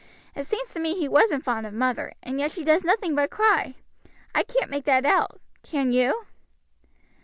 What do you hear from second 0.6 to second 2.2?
to me he wasn't fond of mother,